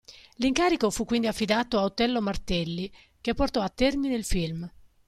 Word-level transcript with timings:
L'incarico 0.37 0.89
fu 0.89 1.05
quindi 1.05 1.27
affidato 1.27 1.77
a 1.77 1.83
Otello 1.83 2.21
Martelli, 2.21 2.91
che 3.21 3.35
portò 3.35 3.61
a 3.61 3.69
termine 3.69 4.15
il 4.15 4.23
film. 4.25 4.67